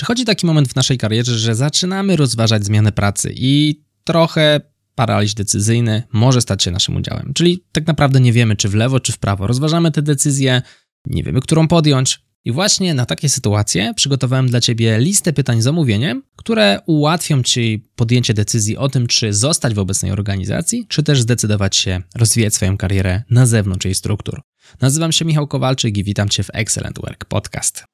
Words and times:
Przychodzi 0.00 0.24
taki 0.24 0.46
moment 0.46 0.68
w 0.68 0.76
naszej 0.76 0.98
karierze, 0.98 1.38
że 1.38 1.54
zaczynamy 1.54 2.16
rozważać 2.16 2.64
zmianę 2.64 2.92
pracy 2.92 3.32
i 3.36 3.82
trochę 4.04 4.60
paraliż 4.94 5.34
decyzyjny 5.34 6.02
może 6.12 6.40
stać 6.40 6.62
się 6.62 6.70
naszym 6.70 6.96
udziałem. 6.96 7.32
Czyli 7.34 7.64
tak 7.72 7.86
naprawdę 7.86 8.20
nie 8.20 8.32
wiemy, 8.32 8.56
czy 8.56 8.68
w 8.68 8.74
lewo, 8.74 9.00
czy 9.00 9.12
w 9.12 9.18
prawo. 9.18 9.46
Rozważamy 9.46 9.90
te 9.90 10.02
decyzje, 10.02 10.62
nie 11.06 11.22
wiemy, 11.22 11.40
którą 11.40 11.68
podjąć. 11.68 12.20
I 12.44 12.52
właśnie 12.52 12.94
na 12.94 13.06
takie 13.06 13.28
sytuacje 13.28 13.94
przygotowałem 13.96 14.48
dla 14.48 14.60
Ciebie 14.60 14.98
listę 14.98 15.32
pytań 15.32 15.62
z 15.62 15.66
omówieniem, 15.66 16.22
które 16.36 16.80
ułatwią 16.86 17.42
Ci 17.42 17.88
podjęcie 17.96 18.34
decyzji 18.34 18.76
o 18.76 18.88
tym, 18.88 19.06
czy 19.06 19.32
zostać 19.32 19.74
w 19.74 19.78
obecnej 19.78 20.12
organizacji, 20.12 20.86
czy 20.88 21.02
też 21.02 21.20
zdecydować 21.20 21.76
się 21.76 22.02
rozwijać 22.14 22.54
swoją 22.54 22.76
karierę 22.76 23.22
na 23.30 23.46
zewnątrz 23.46 23.84
jej 23.84 23.94
struktur. 23.94 24.40
Nazywam 24.80 25.12
się 25.12 25.24
Michał 25.24 25.46
Kowalczyk 25.46 25.96
i 25.96 26.04
witam 26.04 26.28
Cię 26.28 26.42
w 26.42 26.50
Excellent 26.52 26.98
Work 26.98 27.24
Podcast. 27.24 27.84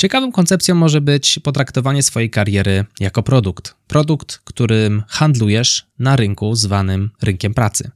Ciekawą 0.00 0.32
koncepcją 0.32 0.74
może 0.74 1.00
być 1.00 1.38
potraktowanie 1.42 2.02
swojej 2.02 2.30
kariery 2.30 2.84
jako 3.00 3.22
produkt. 3.22 3.74
Produkt, 3.86 4.38
którym 4.44 5.02
handlujesz 5.08 5.86
na 5.98 6.16
rynku 6.16 6.54
zwanym 6.54 7.10
rynkiem 7.22 7.54
pracy. 7.54 7.90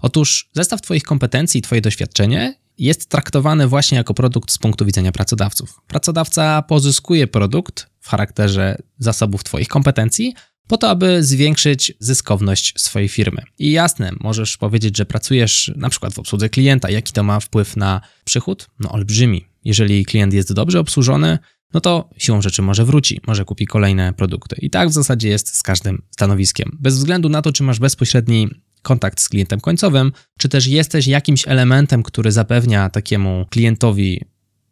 Otóż 0.00 0.50
zestaw 0.52 0.82
Twoich 0.82 1.02
kompetencji 1.02 1.58
i 1.58 1.62
Twoje 1.62 1.80
doświadczenie 1.80 2.54
jest 2.78 3.08
traktowane 3.08 3.68
właśnie 3.68 3.98
jako 3.98 4.14
produkt 4.14 4.50
z 4.50 4.58
punktu 4.58 4.84
widzenia 4.84 5.12
pracodawców. 5.12 5.80
Pracodawca 5.86 6.62
pozyskuje 6.62 7.26
produkt 7.26 7.86
w 8.00 8.08
charakterze 8.08 8.76
zasobów 8.98 9.44
Twoich 9.44 9.68
kompetencji, 9.68 10.34
po 10.68 10.76
to, 10.76 10.90
aby 10.90 11.24
zwiększyć 11.24 11.92
zyskowność 11.98 12.74
swojej 12.76 13.08
firmy. 13.08 13.42
I 13.58 13.70
jasne, 13.70 14.12
możesz 14.20 14.56
powiedzieć, 14.56 14.96
że 14.96 15.06
pracujesz 15.06 15.72
na 15.76 15.88
przykład 15.88 16.14
w 16.14 16.18
obsłudze 16.18 16.48
klienta. 16.48 16.90
Jaki 16.90 17.12
to 17.12 17.22
ma 17.22 17.40
wpływ 17.40 17.76
na 17.76 18.00
przychód? 18.24 18.66
No 18.80 18.92
olbrzymi. 18.92 19.46
Jeżeli 19.66 20.04
klient 20.04 20.32
jest 20.32 20.52
dobrze 20.52 20.80
obsłużony, 20.80 21.38
no 21.74 21.80
to 21.80 22.10
siłą 22.18 22.42
rzeczy 22.42 22.62
może 22.62 22.84
wróci, 22.84 23.20
może 23.26 23.44
kupi 23.44 23.66
kolejne 23.66 24.12
produkty. 24.12 24.56
I 24.60 24.70
tak 24.70 24.88
w 24.88 24.92
zasadzie 24.92 25.28
jest 25.28 25.56
z 25.56 25.62
każdym 25.62 26.02
stanowiskiem. 26.10 26.78
Bez 26.80 26.96
względu 26.96 27.28
na 27.28 27.42
to, 27.42 27.52
czy 27.52 27.62
masz 27.62 27.78
bezpośredni 27.78 28.48
kontakt 28.82 29.20
z 29.20 29.28
klientem 29.28 29.60
końcowym, 29.60 30.12
czy 30.38 30.48
też 30.48 30.66
jesteś 30.66 31.06
jakimś 31.06 31.48
elementem, 31.48 32.02
który 32.02 32.32
zapewnia 32.32 32.90
takiemu 32.90 33.46
klientowi 33.50 34.24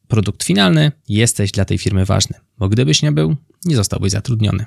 produkt 0.09 0.45
finalny, 0.45 0.93
jesteś 1.09 1.53
dla 1.53 1.65
tej 1.65 1.79
firmy 1.79 2.05
ważny, 2.05 2.37
bo 2.59 2.69
gdybyś 2.69 3.03
nie 3.03 3.13
był, 3.13 3.37
nie 3.65 3.77
zostałbyś 3.77 4.13
zatrudniony. 4.13 4.65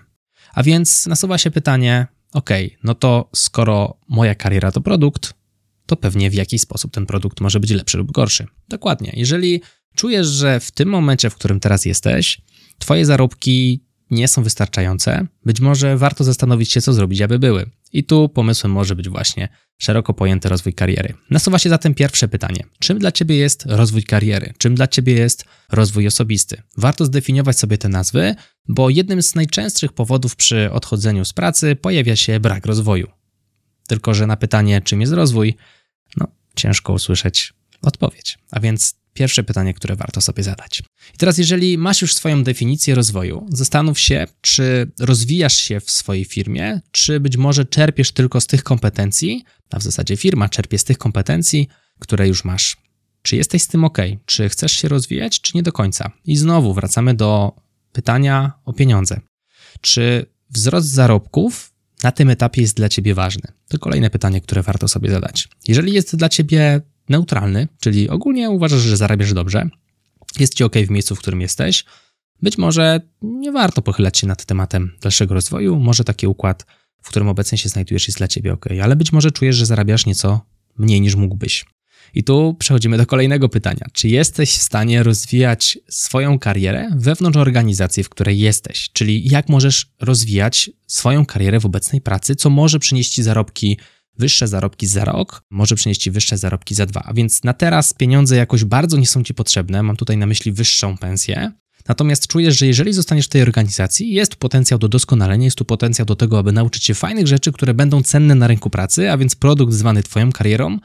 A 0.54 0.64
więc 0.64 1.06
nasuwa 1.06 1.38
się 1.38 1.52
pytanie: 1.52 2.08
OK, 2.34 2.50
no 2.84 2.96
to 2.96 3.30
skoro 3.36 4.00
moja 4.10 4.36
kariera 4.36 4.72
to 4.72 4.82
produkt, 4.82 5.34
to 5.86 5.96
pewnie 5.96 6.30
w 6.30 6.34
jakiś 6.34 6.62
sposób 6.62 6.92
ten 6.92 7.06
produkt 7.06 7.42
może 7.42 7.60
być 7.60 7.72
lepszy 7.72 7.98
lub 7.98 8.12
gorszy. 8.12 8.46
Dokładnie. 8.70 9.14
Jeżeli 9.16 9.62
czujesz, 9.98 10.28
że 10.28 10.60
w 10.60 10.72
tym 10.72 10.90
momencie, 10.90 11.30
w 11.30 11.36
którym 11.36 11.60
teraz 11.60 11.86
jesteś, 11.86 12.42
Twoje 12.80 13.06
zarobki 13.06 13.84
nie 14.12 14.28
są 14.28 14.44
wystarczające, 14.44 15.28
być 15.46 15.60
może 15.60 15.98
warto 15.98 16.24
zastanowić 16.24 16.72
się, 16.72 16.82
co 16.82 16.94
zrobić, 16.94 17.22
aby 17.22 17.40
były. 17.40 17.70
I 17.94 18.04
tu 18.04 18.30
pomysłem 18.30 18.72
może 18.72 18.96
być 18.96 19.10
właśnie 19.10 19.50
szeroko 19.78 20.14
pojęty 20.14 20.50
rozwój 20.50 20.74
kariery. 20.74 21.14
Nasuwa 21.30 21.60
się 21.60 21.70
zatem 21.70 21.94
pierwsze 21.94 22.28
pytanie: 22.28 22.64
czym 22.80 23.00
dla 23.00 23.12
Ciebie 23.12 23.36
jest 23.36 23.64
rozwój 23.66 24.04
kariery? 24.04 24.54
Czym 24.58 24.76
dla 24.76 24.88
Ciebie 24.88 25.14
jest 25.14 25.46
rozwój 25.72 26.08
osobisty? 26.08 26.62
Warto 26.78 27.06
zdefiniować 27.06 27.60
sobie 27.60 27.78
te 27.78 27.90
nazwy, 27.90 28.36
bo 28.68 28.90
jednym 28.90 29.22
z 29.24 29.36
najczęstszych 29.36 29.94
powodów 29.94 30.36
przy 30.36 30.72
odchodzeniu 30.72 31.26
z 31.26 31.34
pracy 31.34 31.76
pojawia 31.76 32.16
się 32.16 32.40
brak 32.40 32.66
rozwoju. 32.66 33.08
Tylko, 33.88 34.14
że 34.14 34.28
na 34.28 34.38
pytanie, 34.38 34.82
czym 34.82 35.02
jest 35.02 35.14
rozwój, 35.14 35.56
no 36.18 36.28
ciężko 36.56 36.94
usłyszeć 36.94 37.54
odpowiedź. 37.82 38.38
A 38.52 38.60
więc 38.60 38.96
Pierwsze 39.18 39.44
pytanie, 39.44 39.74
które 39.74 39.96
warto 39.96 40.22
sobie 40.22 40.44
zadać. 40.44 40.84
I 41.14 41.18
teraz, 41.18 41.38
jeżeli 41.38 41.78
masz 41.78 42.02
już 42.02 42.16
swoją 42.16 42.44
definicję 42.44 42.96
rozwoju, 42.96 43.46
zastanów 43.50 44.00
się, 44.00 44.26
czy 44.42 44.92
rozwijasz 45.00 45.58
się 45.58 45.80
w 45.80 45.92
swojej 45.92 46.26
firmie, 46.26 46.82
czy 46.92 47.20
być 47.20 47.38
może 47.38 47.66
czerpiesz 47.66 48.12
tylko 48.12 48.42
z 48.42 48.48
tych 48.48 48.64
kompetencji, 48.64 49.44
a 49.72 49.80
w 49.80 49.84
zasadzie 49.84 50.18
firma 50.18 50.50
czerpie 50.50 50.78
z 50.78 50.84
tych 50.84 50.98
kompetencji, 50.98 51.68
które 52.00 52.28
już 52.28 52.46
masz. 52.46 52.78
Czy 53.22 53.36
jesteś 53.36 53.64
z 53.64 53.68
tym 53.68 53.84
ok? 53.84 53.98
Czy 54.26 54.50
chcesz 54.50 54.72
się 54.72 54.88
rozwijać, 54.88 55.42
czy 55.42 55.52
nie 55.56 55.64
do 55.64 55.72
końca? 55.72 56.12
I 56.26 56.38
znowu 56.38 56.74
wracamy 56.74 57.14
do 57.14 57.56
pytania 57.92 58.52
o 58.66 58.74
pieniądze. 58.74 59.22
Czy 59.82 60.26
wzrost 60.50 60.88
zarobków 60.88 61.74
na 62.04 62.12
tym 62.12 62.30
etapie 62.30 62.62
jest 62.62 62.78
dla 62.78 62.90
ciebie 62.90 63.16
ważny? 63.16 63.52
To 63.68 63.80
kolejne 63.80 64.10
pytanie, 64.10 64.42
które 64.42 64.64
warto 64.64 64.88
sobie 64.88 65.10
zadać. 65.10 65.48
Jeżeli 65.68 65.94
jest 65.94 66.16
dla 66.16 66.30
ciebie 66.30 66.82
neutralny, 67.10 67.68
czyli 67.80 68.10
ogólnie 68.10 68.50
uważasz, 68.50 68.82
że 68.82 68.98
zarabiasz 68.98 69.34
dobrze, 69.34 69.70
jest 70.40 70.54
ci 70.54 70.64
ok 70.64 70.76
w 70.88 70.90
miejscu, 70.90 71.16
w 71.16 71.20
którym 71.20 71.42
jesteś, 71.42 71.86
być 72.42 72.58
może 72.58 73.02
nie 73.22 73.52
warto 73.52 73.82
pochylać 73.82 74.18
się 74.18 74.28
nad 74.28 74.46
tematem 74.46 74.92
dalszego 75.02 75.34
rozwoju, 75.34 75.80
może 75.80 76.04
taki 76.04 76.28
układ, 76.28 76.66
w 77.02 77.10
którym 77.10 77.28
obecnie 77.30 77.58
się 77.58 77.70
znajdujesz, 77.70 78.08
jest 78.08 78.18
dla 78.18 78.28
ciebie 78.28 78.54
ok, 78.54 78.66
ale 78.84 78.96
być 78.96 79.12
może 79.12 79.32
czujesz, 79.32 79.56
że 79.56 79.66
zarabiasz 79.66 80.06
nieco 80.06 80.42
mniej 80.78 81.02
niż 81.02 81.16
mógłbyś. 81.16 81.66
I 82.14 82.24
tu 82.24 82.56
przechodzimy 82.60 82.98
do 82.98 83.06
kolejnego 83.06 83.50
pytania. 83.50 83.86
Czy 83.94 84.08
jesteś 84.08 84.52
w 84.52 84.62
stanie 84.62 85.04
rozwijać 85.04 85.80
swoją 85.90 86.40
karierę 86.40 86.90
wewnątrz 86.96 87.38
organizacji, 87.38 88.04
w 88.04 88.10
której 88.10 88.40
jesteś? 88.40 88.90
Czyli 88.94 89.30
jak 89.30 89.50
możesz 89.50 89.92
rozwijać 90.02 90.70
swoją 90.88 91.26
karierę 91.26 91.60
w 91.60 91.66
obecnej 91.66 92.02
pracy, 92.02 92.36
co 92.36 92.50
może 92.50 92.80
przynieść 92.80 93.14
ci 93.14 93.24
zarobki 93.24 93.78
wyższe 94.20 94.48
zarobki 94.48 94.88
za 94.88 95.06
rok 95.06 95.44
może 95.50 95.76
przynieść 95.76 96.02
ci 96.02 96.12
wyższe 96.12 96.38
zarobki 96.38 96.76
za 96.76 96.86
dwa. 96.86 97.04
A 97.06 97.14
więc 97.14 97.44
na 97.44 97.54
teraz 97.54 97.94
pieniądze 97.94 98.36
jakoś 98.36 98.64
bardzo 98.64 98.98
nie 98.98 99.08
są 99.08 99.24
ci 99.24 99.34
potrzebne. 99.34 99.84
Mam 99.84 99.96
tutaj 99.96 100.18
na 100.18 100.26
myśli 100.26 100.52
wyższą 100.52 100.98
pensję. 100.98 101.52
Natomiast 101.88 102.28
czujesz, 102.28 102.58
że 102.58 102.68
jeżeli 102.68 102.94
zostaniesz 102.94 103.26
w 103.26 103.30
tej 103.30 103.42
organizacji, 103.42 104.14
jest 104.14 104.36
potencjał 104.36 104.80
do 104.80 104.88
doskonalenia, 104.88 105.46
jest 105.46 105.58
tu 105.58 105.66
potencjał 105.66 106.06
do 106.06 106.16
tego, 106.16 106.40
aby 106.40 106.52
nauczyć 106.52 106.84
się 106.84 106.94
fajnych 106.94 107.28
rzeczy, 107.28 107.52
które 107.52 107.74
będą 107.74 108.04
cenne 108.04 108.36
na 108.36 108.48
rynku 108.48 108.70
pracy, 108.70 109.12
a 109.12 109.18
więc 109.18 109.36
produkt 109.36 109.74
zwany 109.74 110.04
Twoją 110.04 110.32
karierą 110.32 110.78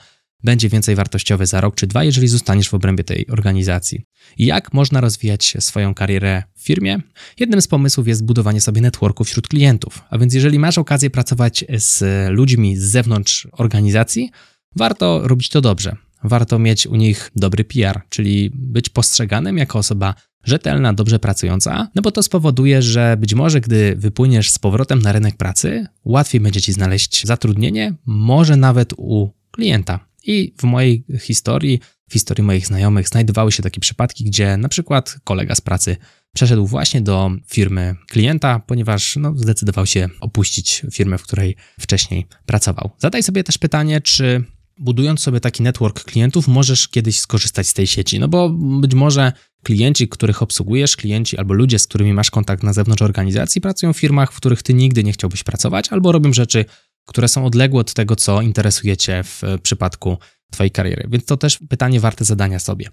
będzie 0.45 0.69
więcej 0.69 0.95
wartościowy 0.95 1.47
za 1.47 1.61
rok 1.61 1.75
czy 1.75 1.87
dwa, 1.87 2.05
jeżeli 2.05 2.29
zostaniesz 2.29 2.69
w 2.69 2.75
obrębie 2.75 3.05
tej 3.05 3.27
organizacji. 3.27 4.05
Jak 4.39 4.73
można 4.73 5.01
rozwijać 5.01 5.57
swoją 5.61 5.95
karierę 5.95 6.43
w 6.55 6.65
firmie? 6.65 6.99
Jednym 7.39 7.63
z 7.63 7.69
pomysłów 7.69 8.09
jest 8.09 8.25
budowanie 8.25 8.61
sobie 8.61 8.81
networku 8.81 9.25
wśród 9.25 9.49
klientów. 9.49 10.03
A 10.11 10.19
więc 10.19 10.35
jeżeli 10.35 10.59
masz 10.59 10.79
okazję 10.79 11.11
pracować 11.11 11.65
z 11.79 12.05
ludźmi 12.31 12.77
z 12.77 12.83
zewnątrz 12.83 13.49
organizacji, 13.53 14.31
warto 14.77 15.29
robić 15.29 15.49
to 15.49 15.61
dobrze. 15.61 15.97
Warto 16.25 16.59
mieć 16.59 16.87
u 16.87 16.97
nich 16.97 17.31
dobry 17.37 17.65
PR, 17.65 18.01
czyli 18.09 18.51
być 18.55 18.89
postrzeganym 18.89 19.59
jako 19.59 19.79
osoba 19.79 20.15
rzetelna, 20.45 20.93
dobrze 20.93 21.19
pracująca, 21.19 21.89
no 21.95 22.03
bo 22.03 22.11
to 22.11 22.23
spowoduje, 22.23 22.83
że 22.83 23.17
być 23.21 23.35
może 23.35 23.61
gdy 23.61 23.97
wypłyniesz 23.97 24.51
z 24.51 24.59
powrotem 24.59 25.03
na 25.03 25.13
rynek 25.13 25.37
pracy, 25.37 25.87
łatwiej 26.05 26.41
będzie 26.41 26.61
ci 26.61 26.73
znaleźć 26.73 27.27
zatrudnienie, 27.27 27.95
może 28.07 28.57
nawet 28.57 28.93
u 28.97 29.31
klienta. 29.51 30.12
I 30.25 30.55
w 30.59 30.63
mojej 30.63 31.05
historii, 31.21 31.81
w 32.09 32.13
historii 32.13 32.45
moich 32.45 32.67
znajomych 32.67 33.09
znajdowały 33.09 33.53
się 33.53 33.63
takie 33.63 33.81
przypadki, 33.81 34.25
gdzie 34.25 34.57
na 34.57 34.69
przykład 34.69 35.17
kolega 35.25 35.55
z 35.55 35.61
pracy 35.61 35.97
przeszedł 36.35 36.67
właśnie 36.67 37.01
do 37.01 37.31
firmy 37.47 37.97
klienta, 38.09 38.59
ponieważ 38.67 39.17
no, 39.17 39.33
zdecydował 39.37 39.87
się 39.87 40.09
opuścić 40.21 40.83
firmę, 40.93 41.19
w 41.19 41.23
której 41.23 41.57
wcześniej 41.81 42.27
pracował. 42.47 42.91
Zadaj 42.99 43.23
sobie 43.23 43.45
też 43.45 43.59
pytanie, 43.59 44.01
czy 44.01 44.45
budując 44.79 45.21
sobie 45.21 45.41
taki 45.41 45.63
network 45.63 46.05
klientów, 46.05 46.49
możesz 46.49 46.89
kiedyś 46.89 47.21
skorzystać 47.21 47.69
z 47.69 47.75
tej 47.75 47.87
sieci. 47.87 48.19
No 48.19 48.29
bo 48.29 48.51
być 48.81 48.95
może 48.95 49.33
klienci, 49.63 50.09
których 50.09 50.43
obsługujesz, 50.43 50.97
klienci 50.97 51.39
albo 51.39 51.55
ludzie, 51.55 51.79
z 51.79 51.87
którymi 51.87 52.15
masz 52.15 52.31
kontakt 52.31 52.63
na 52.63 52.73
zewnątrz 52.73 53.03
organizacji, 53.03 53.61
pracują 53.61 53.93
w 53.93 53.99
firmach, 53.99 54.33
w 54.33 54.37
których 54.37 54.63
ty 54.63 54.75
nigdy 54.75 55.05
nie 55.05 55.13
chciałbyś 55.13 55.45
pracować, 55.45 55.89
albo 55.89 56.13
robią 56.13 56.33
rzeczy, 56.33 56.65
które 57.07 57.29
są 57.29 57.45
odległe 57.45 57.81
od 57.81 57.95
tego, 57.95 58.17
co 58.17 58.43
interesuje 58.43 58.97
Cię 58.97 59.23
w 59.25 59.43
przypadku 59.63 60.19
Twojej 60.51 60.71
kariery. 60.71 61.09
Więc 61.11 61.25
to 61.25 61.37
też 61.37 61.59
pytanie 61.69 62.01
warte 62.01 62.25
zadania 62.25 62.59
sobie. 62.59 62.89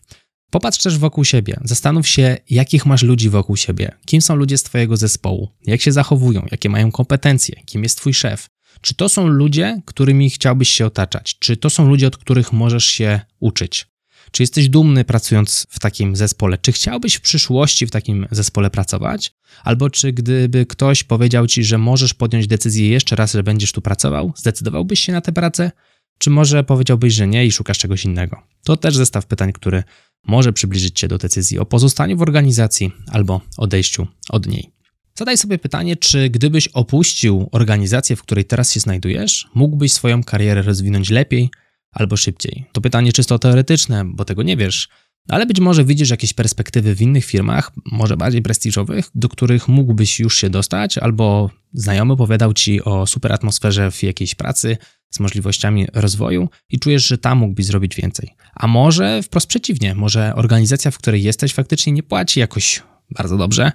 Popatrz 0.52 0.84
też 0.84 0.97
wokół 0.97 1.25
siebie. 1.25 1.59
Zastanów 1.64 2.08
się, 2.08 2.38
jakich 2.50 2.86
masz 2.86 3.03
ludzi 3.03 3.30
wokół 3.30 3.56
siebie. 3.56 3.92
Kim 4.06 4.22
są 4.22 4.36
ludzie 4.36 4.57
z 4.57 4.63
Twojego 4.63 4.98
zespołu? 4.98 5.50
Jak 5.66 5.81
się 5.81 5.92
zachowują? 5.92 6.45
Jakie 6.51 6.69
mają 6.69 6.92
kompetencje? 6.92 7.56
Kim 7.66 7.83
jest 7.83 7.98
Twój 7.98 8.13
szef? 8.13 8.50
Czy 8.81 8.95
to 8.95 9.10
są 9.10 9.28
ludzie, 9.28 9.81
którymi 9.86 10.30
chciałbyś 10.30 10.69
się 10.69 10.86
otaczać? 10.86 11.39
Czy 11.39 11.57
to 11.57 11.69
są 11.69 11.88
ludzie, 11.88 12.07
od 12.07 12.18
których 12.18 12.54
możesz 12.54 12.86
się 12.86 13.22
uczyć? 13.39 13.88
Czy 14.31 14.44
jesteś 14.44 14.70
dumny 14.70 15.06
pracując 15.06 15.68
w 15.70 15.80
takim 15.80 16.16
zespole? 16.16 16.58
Czy 16.58 16.72
chciałbyś 16.72 17.16
w 17.16 17.22
przyszłości 17.22 17.88
w 17.88 17.92
takim 17.92 18.28
zespole 18.31 18.70
pracować? 18.70 19.34
Albo 19.64 19.90
czy 19.90 20.14
gdyby 20.14 20.66
ktoś 20.66 21.04
powiedział 21.04 21.48
ci, 21.48 21.64
że 21.64 21.78
możesz 21.78 22.14
podjąć 22.14 22.48
decyzję 22.48 22.90
jeszcze 22.90 23.16
raz, 23.16 23.34
że 23.34 23.44
będziesz 23.44 23.72
tu 23.72 23.81
pracował, 23.81 24.34
zdecydowałbyś 24.36 25.00
się 25.00 25.12
na 25.12 25.22
tę 25.22 25.31
pracę? 25.31 25.72
Czy 26.18 26.30
może 26.30 26.64
powiedziałbyś, 26.64 27.14
że 27.14 27.28
nie 27.28 27.46
i 27.46 27.52
szukasz 27.52 27.78
czegoś 27.78 28.06
innego? 28.06 28.42
To 28.64 28.78
też 28.78 28.96
zestaw 28.96 29.26
pytań, 29.26 29.54
który 29.54 29.84
może 30.28 30.54
przybliżyć 30.54 31.00
cię 31.00 31.08
do 31.08 31.18
decyzji 31.18 31.60
o 31.60 31.66
pozostaniu 31.66 32.18
w 32.18 32.22
organizacji 32.22 32.92
albo 33.08 33.42
odejściu 33.58 34.08
od 34.30 34.48
niej. 34.48 34.72
Zadaj 35.16 35.38
sobie 35.38 35.58
pytanie, 35.58 35.96
czy 35.96 36.30
gdybyś 36.30 36.68
opuścił 36.68 37.50
organizację, 37.52 38.16
w 38.16 38.22
której 38.22 38.46
teraz 38.46 38.72
się 38.72 38.80
znajdujesz, 38.80 39.48
mógłbyś 39.56 39.94
swoją 39.94 40.24
karierę 40.24 40.62
rozwinąć 40.62 41.10
lepiej 41.10 41.50
albo 41.91 42.18
szybciej? 42.18 42.65
To 42.71 42.81
pytanie 42.81 43.13
czysto 43.13 43.39
teoretyczne, 43.39 44.06
bo 44.06 44.25
tego 44.25 44.44
nie 44.44 44.57
wiesz. 44.57 44.89
ale 45.30 45.45
być 45.45 45.59
może 45.59 45.86
widzisz 45.86 46.09
jakieś 46.09 46.33
perspektywy 46.33 46.95
w 46.95 47.01
innych 47.01 47.25
firmach, 47.25 47.71
może 47.91 48.18
bardziej 48.18 48.41
prestiżowych, 48.41 49.09
do 49.15 49.30
których 49.30 49.68
mógłbyś 49.68 50.19
już 50.19 50.38
się 50.38 50.50
dostać, 50.50 50.97
albo 50.97 51.50
znajomy 51.74 52.13
opowiadał 52.13 52.53
ci 52.53 52.83
o 52.83 53.07
super 53.07 53.33
atmosferze 53.33 53.91
w 53.91 54.03
jakiejś 54.03 54.36
pracy 54.36 54.77
z 55.09 55.19
możliwościami 55.19 55.88
rozwoju 55.94 56.50
i 56.69 56.80
czujesz, 56.80 57.07
że 57.07 57.18
tam 57.18 57.38
mógłbyś 57.38 57.65
zrobić 57.65 57.95
więcej. 57.95 58.35
A 58.56 58.68
może 58.68 59.24
wprost 59.24 59.47
przeciwnie, 59.47 59.95
może 59.95 60.35
organizacja, 60.35 60.92
w 60.92 60.97
której 60.97 61.24
jesteś, 61.24 61.53
faktycznie 61.53 61.94
nie 61.94 62.03
płaci 62.03 62.39
jakoś 62.39 62.83
bardzo 63.12 63.38
dobrze, 63.38 63.71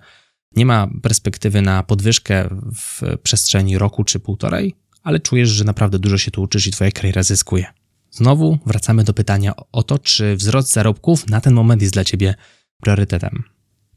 nie 0.57 0.67
ma 0.67 0.89
perspektywy 1.03 1.63
na 1.63 1.83
podwyżkę 1.83 2.49
w 2.77 3.03
przestrzeni 3.23 3.79
roku 3.79 4.05
czy 4.05 4.21
półtorej, 4.21 4.75
ale 5.03 5.21
czujesz, 5.21 5.49
że 5.49 5.65
naprawdę 5.65 5.99
dużo 5.99 6.19
się 6.19 6.31
tu 6.31 6.43
uczysz 6.43 6.67
i 6.67 6.71
twoja 6.71 6.91
kariera 6.91 7.23
zyskuje. 7.23 7.67
Znowu 8.15 8.59
wracamy 8.67 9.05
do 9.05 9.15
pytania 9.15 9.53
o 9.73 9.83
to, 9.83 9.99
czy 9.99 10.37
wzrost 10.37 10.73
zarobków 10.73 11.29
na 11.29 11.41
ten 11.41 11.55
moment 11.55 11.83
jest 11.83 11.95
dla 11.95 12.05
ciebie 12.05 12.35
priorytetem. 12.81 13.45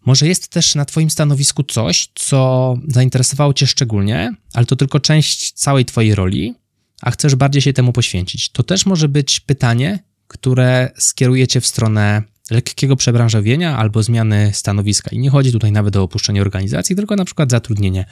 Może 0.06 0.28
jest 0.28 0.48
też 0.48 0.76
na 0.76 0.86
Twoim 0.86 1.10
stanowisku 1.10 1.64
coś, 1.64 2.10
co 2.16 2.76
zainteresowało 2.88 3.54
Cię 3.54 3.68
szczególnie, 3.68 4.34
ale 4.54 4.66
to 4.66 4.76
tylko 4.76 5.00
część 5.00 5.52
całej 5.52 5.86
Twojej 5.86 6.16
roli, 6.16 6.56
a 7.02 7.12
chcesz 7.12 7.36
bardziej 7.36 7.62
się 7.62 7.74
temu 7.74 7.94
poświęcić. 7.94 8.50
To 8.50 8.64
też 8.64 8.86
może 8.86 9.10
być 9.10 9.40
pytanie, 9.40 10.04
które 10.28 10.92
skieruje 10.98 11.48
Cię 11.48 11.62
w 11.62 11.68
stronę 11.68 12.24
lekkiego 12.52 12.96
przebranżowienia 12.96 13.78
albo 13.78 14.04
zmiany 14.04 14.52
stanowiska. 14.54 15.10
I 15.12 15.20
nie 15.20 15.30
chodzi 15.30 15.52
tutaj 15.52 15.72
nawet 15.72 15.96
o 15.96 16.04
opuszczenie 16.04 16.42
organizacji, 16.42 16.96
tylko 16.96 17.16
na 17.16 17.26
przykład 17.26 17.52
zatrudnienie 17.52 18.06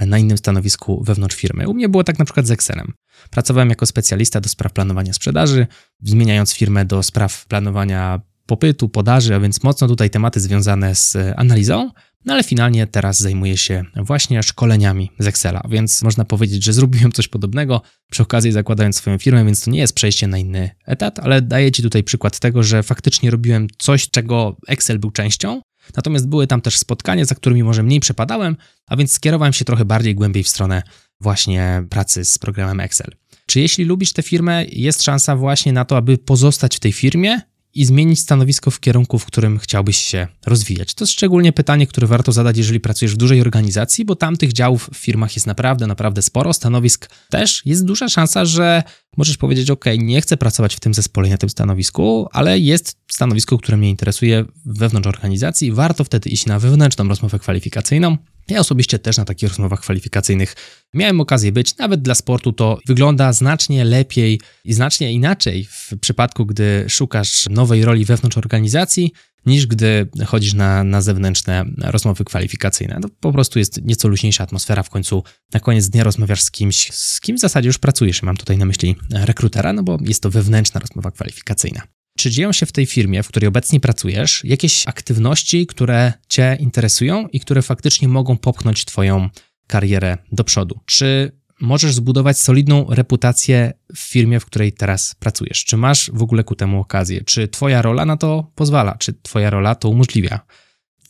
na 0.00 0.18
innym 0.18 0.38
stanowisku 0.38 1.04
wewnątrz 1.04 1.36
firmy. 1.36 1.68
U 1.68 1.74
mnie 1.74 1.88
było 1.88 2.04
tak 2.04 2.18
na 2.18 2.24
przykład 2.24 2.46
z 2.46 2.50
Excelem. 2.50 2.92
Pracowałem 3.30 3.70
jako 3.70 3.86
specjalista 3.86 4.40
do 4.40 4.48
spraw 4.48 4.72
planowania 4.72 5.12
sprzedaży, 5.12 5.66
zmieniając 6.02 6.54
firmę 6.54 6.84
do 6.84 7.02
spraw 7.02 7.46
planowania 7.46 8.20
popytu, 8.46 8.88
podaży, 8.88 9.34
a 9.34 9.40
więc 9.40 9.62
mocno 9.62 9.88
tutaj 9.88 10.10
tematy 10.10 10.40
związane 10.40 10.94
z 10.94 11.16
analizą, 11.36 11.90
no 12.24 12.32
ale 12.32 12.44
finalnie 12.44 12.86
teraz 12.86 13.18
zajmuję 13.18 13.56
się 13.56 13.84
właśnie 13.96 14.42
szkoleniami 14.42 15.10
z 15.18 15.26
Excela, 15.26 15.62
więc 15.68 16.02
można 16.02 16.24
powiedzieć, 16.24 16.64
że 16.64 16.72
zrobiłem 16.72 17.12
coś 17.12 17.28
podobnego 17.28 17.82
przy 18.10 18.22
okazji 18.22 18.52
zakładając 18.52 18.96
swoją 18.96 19.18
firmę, 19.18 19.44
więc 19.44 19.64
to 19.64 19.70
nie 19.70 19.78
jest 19.78 19.94
przejście 19.94 20.26
na 20.26 20.38
inny 20.38 20.70
etat, 20.86 21.18
ale 21.18 21.42
daję 21.42 21.72
Ci 21.72 21.82
tutaj 21.82 22.02
przykład 22.02 22.38
tego, 22.38 22.62
że 22.62 22.82
faktycznie 22.82 23.30
robiłem 23.30 23.66
coś, 23.78 24.10
czego 24.10 24.56
Excel 24.68 24.98
był 24.98 25.10
częścią, 25.10 25.60
Natomiast 25.96 26.28
były 26.28 26.46
tam 26.46 26.60
też 26.60 26.78
spotkania, 26.78 27.24
za 27.24 27.34
którymi 27.34 27.62
może 27.62 27.82
mniej 27.82 28.00
przepadałem, 28.00 28.56
a 28.86 28.96
więc 28.96 29.12
skierowałem 29.12 29.52
się 29.52 29.64
trochę 29.64 29.84
bardziej 29.84 30.14
głębiej 30.14 30.42
w 30.42 30.48
stronę 30.48 30.82
właśnie 31.20 31.84
pracy 31.90 32.24
z 32.24 32.38
programem 32.38 32.80
Excel. 32.80 33.10
Czy 33.46 33.60
jeśli 33.60 33.84
lubisz 33.84 34.12
tę 34.12 34.22
firmę, 34.22 34.64
jest 34.64 35.02
szansa 35.02 35.36
właśnie 35.36 35.72
na 35.72 35.84
to, 35.84 35.96
aby 35.96 36.18
pozostać 36.18 36.76
w 36.76 36.80
tej 36.80 36.92
firmie 36.92 37.40
i 37.74 37.84
zmienić 37.84 38.20
stanowisko 38.20 38.70
w 38.70 38.80
kierunku, 38.80 39.18
w 39.18 39.24
którym 39.24 39.58
chciałbyś 39.58 39.96
się 39.96 40.26
rozwijać? 40.46 40.94
To 40.94 41.04
jest 41.04 41.12
szczególnie 41.12 41.52
pytanie, 41.52 41.86
które 41.86 42.06
warto 42.06 42.32
zadać, 42.32 42.56
jeżeli 42.56 42.80
pracujesz 42.80 43.14
w 43.14 43.16
dużej 43.16 43.40
organizacji, 43.40 44.04
bo 44.04 44.16
tam 44.16 44.36
tych 44.36 44.52
działów 44.52 44.90
w 44.94 44.96
firmach 44.96 45.36
jest 45.36 45.46
naprawdę, 45.46 45.86
naprawdę 45.86 46.22
sporo, 46.22 46.52
stanowisk 46.52 47.10
też. 47.30 47.62
Jest 47.64 47.84
duża 47.84 48.08
szansa, 48.08 48.44
że 48.44 48.82
możesz 49.16 49.36
powiedzieć: 49.36 49.70
OK, 49.70 49.84
nie 49.98 50.20
chcę 50.20 50.36
pracować 50.36 50.76
w 50.76 50.80
tym 50.80 50.94
zespole, 50.94 51.28
na 51.28 51.36
tym 51.36 51.50
stanowisku, 51.50 52.28
ale 52.32 52.58
jest 52.58 52.96
stanowisko, 53.10 53.58
które 53.58 53.76
mnie 53.76 53.90
interesuje 53.90 54.44
wewnątrz 54.64 55.08
organizacji. 55.08 55.72
Warto 55.72 56.04
wtedy 56.04 56.30
iść 56.30 56.46
na 56.46 56.58
wewnętrzną 56.58 57.08
rozmowę 57.08 57.38
kwalifikacyjną 57.38 58.16
ja 58.52 58.60
osobiście 58.60 58.98
też 58.98 59.16
na 59.16 59.24
takich 59.24 59.48
rozmowach 59.48 59.80
kwalifikacyjnych 59.80 60.54
miałem 60.94 61.20
okazję 61.20 61.52
być. 61.52 61.76
Nawet 61.76 62.02
dla 62.02 62.14
sportu 62.14 62.52
to 62.52 62.78
wygląda 62.86 63.32
znacznie 63.32 63.84
lepiej 63.84 64.40
i 64.64 64.72
znacznie 64.72 65.12
inaczej 65.12 65.64
w 65.64 65.92
przypadku, 66.00 66.46
gdy 66.46 66.84
szukasz 66.88 67.48
nowej 67.50 67.84
roli 67.84 68.04
wewnątrz 68.04 68.38
organizacji, 68.38 69.12
niż 69.46 69.66
gdy 69.66 70.08
chodzisz 70.26 70.54
na, 70.54 70.84
na 70.84 71.02
zewnętrzne 71.02 71.64
rozmowy 71.78 72.24
kwalifikacyjne. 72.24 72.98
To 73.02 73.08
po 73.20 73.32
prostu 73.32 73.58
jest 73.58 73.84
nieco 73.84 74.08
luźniejsza 74.08 74.44
atmosfera. 74.44 74.82
W 74.82 74.90
końcu 74.90 75.24
na 75.54 75.60
koniec 75.60 75.88
dnia 75.88 76.04
rozmawiasz 76.04 76.42
z 76.42 76.50
kimś, 76.50 76.92
z 76.92 77.20
kim 77.20 77.36
w 77.36 77.40
zasadzie 77.40 77.66
już 77.66 77.78
pracujesz. 77.78 78.22
Mam 78.22 78.36
tutaj 78.36 78.58
na 78.58 78.64
myśli 78.64 78.96
rekrutera, 79.10 79.72
no 79.72 79.82
bo 79.82 79.98
jest 80.00 80.22
to 80.22 80.30
wewnętrzna 80.30 80.80
rozmowa 80.80 81.10
kwalifikacyjna. 81.10 81.82
Czy 82.22 82.30
dzieją 82.30 82.52
się 82.52 82.66
w 82.66 82.72
tej 82.72 82.86
firmie, 82.86 83.22
w 83.22 83.28
której 83.28 83.48
obecnie 83.48 83.80
pracujesz, 83.80 84.44
jakieś 84.44 84.88
aktywności, 84.88 85.66
które 85.66 86.12
Cię 86.28 86.56
interesują 86.60 87.28
i 87.28 87.40
które 87.40 87.62
faktycznie 87.62 88.08
mogą 88.08 88.36
popchnąć 88.36 88.84
Twoją 88.84 89.28
karierę 89.66 90.18
do 90.32 90.44
przodu? 90.44 90.80
Czy 90.86 91.32
możesz 91.60 91.94
zbudować 91.94 92.38
solidną 92.38 92.86
reputację 92.88 93.72
w 93.94 93.98
firmie, 93.98 94.40
w 94.40 94.46
której 94.46 94.72
teraz 94.72 95.14
pracujesz? 95.14 95.64
Czy 95.64 95.76
masz 95.76 96.10
w 96.14 96.22
ogóle 96.22 96.44
ku 96.44 96.54
temu 96.54 96.80
okazję? 96.80 97.24
Czy 97.24 97.48
Twoja 97.48 97.82
rola 97.82 98.04
na 98.04 98.16
to 98.16 98.52
pozwala? 98.54 98.96
Czy 98.98 99.14
Twoja 99.22 99.50
rola 99.50 99.74
to 99.74 99.88
umożliwia? 99.88 100.40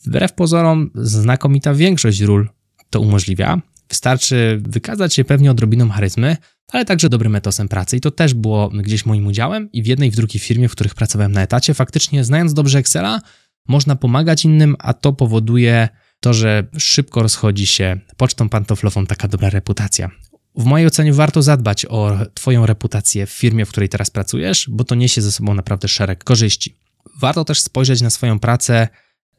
Wbrew 0.05 0.33
pozorom, 0.33 0.91
znakomita 0.95 1.73
większość 1.73 2.21
ról 2.21 2.49
to 2.89 2.99
umożliwia. 2.99 3.61
Wystarczy 3.89 4.61
wykazać 4.61 5.13
się 5.13 5.23
pewnie 5.23 5.51
odrobiną 5.51 5.89
charyzmy, 5.89 6.37
ale 6.71 6.85
także 6.85 7.09
dobrym 7.09 7.35
etosem 7.35 7.67
pracy. 7.67 7.97
I 7.97 8.01
to 8.01 8.11
też 8.11 8.33
było 8.33 8.69
gdzieś 8.69 9.05
moim 9.05 9.27
udziałem 9.27 9.71
i 9.71 9.83
w 9.83 9.85
jednej 9.85 10.09
i 10.09 10.11
w 10.11 10.15
drugiej 10.15 10.39
firmie, 10.39 10.69
w 10.69 10.71
których 10.71 10.95
pracowałem 10.95 11.31
na 11.31 11.41
etacie, 11.41 11.73
faktycznie 11.73 12.23
znając 12.23 12.53
dobrze 12.53 12.79
Excela, 12.79 13.21
można 13.67 13.95
pomagać 13.95 14.45
innym, 14.45 14.75
a 14.79 14.93
to 14.93 15.13
powoduje 15.13 15.89
to, 16.19 16.33
że 16.33 16.67
szybko 16.77 17.23
rozchodzi 17.23 17.65
się 17.65 17.99
pocztą 18.17 18.49
pantoflową 18.49 19.05
taka 19.05 19.27
dobra 19.27 19.49
reputacja. 19.49 20.09
W 20.55 20.65
mojej 20.65 20.87
ocenie 20.87 21.13
warto 21.13 21.41
zadbać 21.41 21.85
o 21.85 22.17
Twoją 22.33 22.65
reputację 22.65 23.25
w 23.25 23.29
firmie, 23.29 23.65
w 23.65 23.69
której 23.69 23.89
teraz 23.89 24.09
pracujesz, 24.09 24.69
bo 24.69 24.83
to 24.83 24.95
niesie 24.95 25.21
ze 25.21 25.31
sobą 25.31 25.53
naprawdę 25.53 25.87
szereg 25.87 26.23
korzyści. 26.23 26.75
Warto 27.19 27.45
też 27.45 27.61
spojrzeć 27.61 28.01
na 28.01 28.09
swoją 28.09 28.39
pracę 28.39 28.87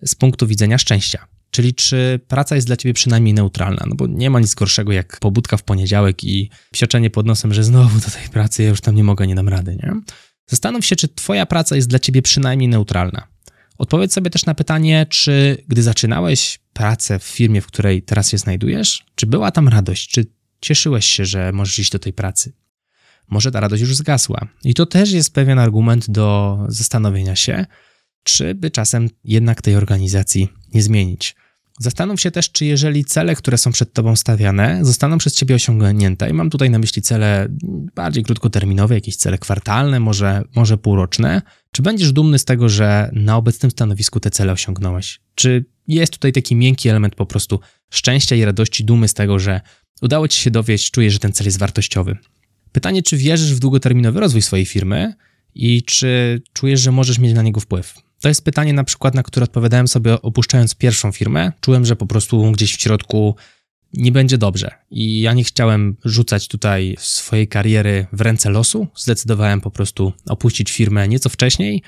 z 0.02 0.14
punktu 0.14 0.46
widzenia 0.46 0.78
szczęścia. 0.78 1.26
Czyli 1.54 1.74
czy 1.74 2.20
praca 2.28 2.54
jest 2.54 2.66
dla 2.66 2.76
ciebie 2.76 2.92
przynajmniej 2.92 3.34
neutralna? 3.34 3.84
No 3.88 3.94
bo 3.96 4.06
nie 4.06 4.30
ma 4.30 4.40
nic 4.40 4.54
gorszego 4.54 4.92
jak 4.92 5.20
pobudka 5.20 5.56
w 5.56 5.62
poniedziałek 5.62 6.24
i 6.24 6.50
psioczenie 6.72 7.10
pod 7.10 7.26
nosem, 7.26 7.54
że 7.54 7.64
znowu 7.64 8.00
do 8.00 8.10
tej 8.10 8.28
pracy 8.28 8.62
ja 8.62 8.68
już 8.68 8.80
tam 8.80 8.94
nie 8.94 9.04
mogę, 9.04 9.26
nie 9.26 9.34
dam 9.34 9.48
rady, 9.48 9.76
nie? 9.82 9.92
Zastanów 10.46 10.86
się, 10.86 10.96
czy 10.96 11.08
twoja 11.08 11.46
praca 11.46 11.76
jest 11.76 11.88
dla 11.88 11.98
ciebie 11.98 12.22
przynajmniej 12.22 12.68
neutralna. 12.68 13.28
Odpowiedz 13.78 14.12
sobie 14.12 14.30
też 14.30 14.46
na 14.46 14.54
pytanie, 14.54 15.06
czy 15.10 15.64
gdy 15.68 15.82
zaczynałeś 15.82 16.60
pracę 16.72 17.18
w 17.18 17.24
firmie, 17.24 17.60
w 17.60 17.66
której 17.66 18.02
teraz 18.02 18.30
się 18.30 18.38
znajdujesz, 18.38 19.04
czy 19.14 19.26
była 19.26 19.50
tam 19.50 19.68
radość, 19.68 20.10
czy 20.10 20.26
cieszyłeś 20.60 21.06
się, 21.06 21.24
że 21.24 21.52
możesz 21.52 21.78
iść 21.78 21.90
do 21.90 21.98
tej 21.98 22.12
pracy? 22.12 22.52
Może 23.28 23.50
ta 23.50 23.60
radość 23.60 23.80
już 23.80 23.96
zgasła. 23.96 24.48
I 24.64 24.74
to 24.74 24.86
też 24.86 25.12
jest 25.12 25.34
pewien 25.34 25.58
argument 25.58 26.10
do 26.10 26.58
zastanowienia 26.68 27.36
się, 27.36 27.66
czy 28.22 28.54
by 28.54 28.70
czasem 28.70 29.08
jednak 29.24 29.62
tej 29.62 29.76
organizacji 29.76 30.48
nie 30.74 30.82
zmienić. 30.82 31.36
Zastanów 31.78 32.20
się 32.20 32.30
też, 32.30 32.52
czy 32.52 32.64
jeżeli 32.64 33.04
cele, 33.04 33.34
które 33.34 33.58
są 33.58 33.72
przed 33.72 33.92
Tobą 33.92 34.16
stawiane, 34.16 34.78
zostaną 34.82 35.18
przez 35.18 35.34
Ciebie 35.34 35.54
osiągnięte, 35.54 36.30
i 36.30 36.32
mam 36.32 36.50
tutaj 36.50 36.70
na 36.70 36.78
myśli 36.78 37.02
cele 37.02 37.48
bardziej 37.94 38.24
krótkoterminowe, 38.24 38.94
jakieś 38.94 39.16
cele 39.16 39.38
kwartalne, 39.38 40.00
może, 40.00 40.42
może 40.56 40.78
półroczne, 40.78 41.42
czy 41.72 41.82
będziesz 41.82 42.12
dumny 42.12 42.38
z 42.38 42.44
tego, 42.44 42.68
że 42.68 43.10
na 43.12 43.36
obecnym 43.36 43.70
stanowisku 43.70 44.20
te 44.20 44.30
cele 44.30 44.52
osiągnąłeś? 44.52 45.20
Czy 45.34 45.64
jest 45.88 46.12
tutaj 46.12 46.32
taki 46.32 46.56
miękki 46.56 46.88
element 46.88 47.14
po 47.14 47.26
prostu 47.26 47.60
szczęścia 47.90 48.36
i 48.36 48.44
radości, 48.44 48.84
dumy 48.84 49.08
z 49.08 49.14
tego, 49.14 49.38
że 49.38 49.60
udało 50.02 50.28
Ci 50.28 50.40
się 50.40 50.50
dowieść, 50.50 50.90
czujesz, 50.90 51.12
że 51.12 51.18
ten 51.18 51.32
cel 51.32 51.46
jest 51.46 51.58
wartościowy? 51.58 52.16
Pytanie, 52.72 53.02
czy 53.02 53.16
wierzysz 53.16 53.54
w 53.54 53.58
długoterminowy 53.58 54.20
rozwój 54.20 54.42
swojej 54.42 54.66
firmy 54.66 55.14
i 55.54 55.82
czy 55.82 56.42
czujesz, 56.52 56.80
że 56.80 56.92
możesz 56.92 57.18
mieć 57.18 57.34
na 57.34 57.42
niego 57.42 57.60
wpływ? 57.60 57.94
To 58.24 58.28
jest 58.28 58.44
pytanie 58.44 58.72
na 58.72 58.84
przykład, 58.84 59.14
na 59.14 59.22
które 59.22 59.44
odpowiadałem 59.44 59.88
sobie 59.88 60.22
opuszczając 60.22 60.74
pierwszą 60.74 61.12
firmę. 61.12 61.52
Czułem, 61.60 61.84
że 61.84 61.96
po 61.96 62.06
prostu 62.06 62.52
gdzieś 62.52 62.76
w 62.76 62.80
środku 62.80 63.36
nie 63.92 64.12
będzie 64.12 64.38
dobrze. 64.38 64.70
I 64.90 65.20
ja 65.20 65.32
nie 65.32 65.44
chciałem 65.44 65.96
rzucać 66.04 66.48
tutaj 66.48 66.96
swojej 66.98 67.48
kariery 67.48 68.06
w 68.12 68.20
ręce 68.20 68.50
losu. 68.50 68.86
Zdecydowałem 68.96 69.60
po 69.60 69.70
prostu 69.70 70.12
opuścić 70.28 70.72
firmę 70.72 71.08
nieco 71.08 71.28
wcześniej. 71.28 71.82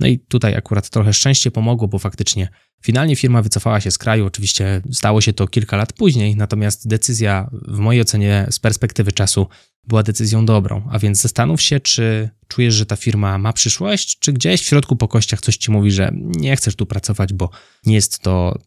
No 0.00 0.06
i 0.06 0.18
tutaj 0.18 0.54
akurat 0.54 0.90
trochę 0.90 1.12
szczęście 1.12 1.50
pomogło, 1.50 1.88
bo 1.88 1.98
faktycznie 1.98 2.48
finalnie 2.82 3.16
firma 3.16 3.42
wycofała 3.42 3.80
się 3.80 3.90
z 3.90 3.98
kraju. 3.98 4.26
Oczywiście 4.26 4.82
stało 4.92 5.20
się 5.20 5.32
to 5.32 5.48
kilka 5.48 5.76
lat 5.76 5.92
później, 5.92 6.36
natomiast 6.36 6.88
decyzja 6.88 7.50
w 7.52 7.78
mojej 7.78 8.02
ocenie 8.02 8.46
z 8.50 8.58
perspektywy 8.58 9.12
czasu 9.12 9.46
była 9.84 10.02
decyzją 10.02 10.46
dobrą. 10.46 10.88
A 10.90 10.98
więc 10.98 11.20
zastanów 11.20 11.62
się, 11.62 11.80
czy 11.80 12.30
czujesz, 12.48 12.74
że 12.74 12.86
ta 12.86 12.96
firma 12.96 13.38
ma 13.38 13.52
przyszłość, 13.52 14.18
czy 14.18 14.32
gdzieś 14.32 14.62
w 14.62 14.64
środku 14.64 14.96
po 14.96 15.08
kościach 15.08 15.40
coś 15.40 15.56
ci 15.56 15.70
mówi, 15.70 15.90
że 15.90 16.10
nie 16.14 16.56
chcesz 16.56 16.76
tu 16.76 16.86
pracować, 16.86 17.32
bo 17.32 17.50
nie 17.86 17.94
jest 17.94 18.18
to 18.18 18.58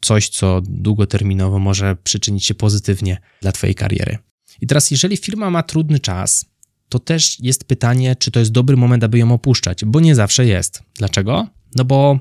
coś, 0.00 0.28
co 0.28 0.60
długoterminowo 0.64 1.58
może 1.58 1.96
przyczynić 1.96 2.46
się 2.46 2.54
pozytywnie 2.54 3.20
dla 3.40 3.52
Twojej 3.52 3.74
kariery. 3.74 4.18
I 4.60 4.66
teraz, 4.66 4.90
jeżeli 4.90 5.16
firma 5.16 5.50
ma 5.50 5.62
trudny 5.62 6.00
czas, 6.00 6.51
to 6.92 6.98
też 6.98 7.40
jest 7.40 7.64
pytanie, 7.64 8.16
czy 8.16 8.30
to 8.30 8.40
jest 8.40 8.52
dobry 8.52 8.76
moment, 8.76 9.04
aby 9.04 9.18
ją 9.18 9.32
opuszczać, 9.32 9.84
bo 9.84 10.00
nie 10.00 10.14
zawsze 10.14 10.46
jest. 10.46 10.82
Dlaczego? 10.94 11.46
No 11.76 11.84
bo 11.84 12.18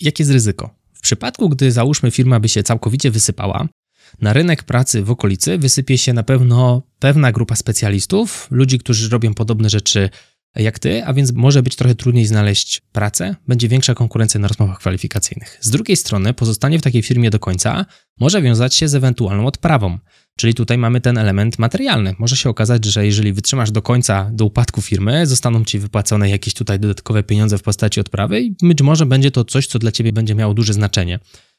jakie 0.00 0.22
jest 0.22 0.32
ryzyko? 0.32 0.70
W 0.92 1.00
przypadku, 1.00 1.48
gdy 1.48 1.72
załóżmy 1.72 2.10
firma 2.10 2.40
by 2.40 2.48
się 2.48 2.62
całkowicie 2.62 3.10
wysypała, 3.10 3.68
na 4.20 4.32
rynek 4.32 4.62
pracy 4.62 5.02
w 5.02 5.10
okolicy 5.10 5.58
wysypie 5.58 5.98
się 5.98 6.12
na 6.12 6.22
pewno 6.22 6.82
pewna 6.98 7.32
grupa 7.32 7.56
specjalistów, 7.56 8.48
ludzi, 8.50 8.78
którzy 8.78 9.08
robią 9.08 9.34
podobne 9.34 9.70
rzeczy 9.70 10.10
jak 10.56 10.78
ty, 10.78 11.04
a 11.04 11.14
więc 11.14 11.32
może 11.32 11.62
być 11.62 11.76
trochę 11.76 11.94
trudniej 11.94 12.26
znaleźć 12.26 12.80
pracę, 12.92 13.36
będzie 13.48 13.68
większa 13.68 13.94
konkurencja 13.94 14.40
na 14.40 14.48
rozmowach 14.48 14.78
kwalifikacyjnych. 14.78 15.58
Z 15.60 15.70
drugiej 15.70 15.96
strony, 15.96 16.34
pozostanie 16.34 16.78
w 16.78 16.82
takiej 16.82 17.02
firmie 17.02 17.30
do 17.30 17.38
końca 17.38 17.86
może 18.20 18.42
wiązać 18.42 18.74
się 18.74 18.88
z 18.88 18.94
ewentualną 18.94 19.46
odprawą. 19.46 19.98
Czyli 20.40 20.54
tutaj 20.54 20.78
mamy 20.78 21.00
ten 21.00 21.18
element 21.18 21.58
materialny. 21.58 22.14
Może 22.18 22.36
się 22.36 22.50
okazać, 22.50 22.84
że 22.84 23.06
jeżeli 23.06 23.32
wytrzymasz 23.32 23.70
do 23.70 23.82
końca, 23.82 24.30
do 24.32 24.44
upadku 24.44 24.82
firmy, 24.82 25.26
zostaną 25.26 25.64
ci 25.64 25.78
wypłacone 25.78 26.30
jakieś 26.30 26.54
tutaj 26.54 26.80
dodatkowe 26.80 27.22
pieniądze 27.22 27.58
w 27.58 27.62
postaci 27.62 28.00
odprawy 28.00 28.40
i 28.40 28.56
być 28.62 28.82
może 28.82 29.06
będzie 29.06 29.30
to 29.30 29.44
coś, 29.44 29.66
co 29.66 29.78
dla 29.78 29.92
ciebie 29.92 30.12
będzie 30.12 30.34
miało 30.34 30.54
duże 30.54 30.72
znaczenie. 30.72 31.18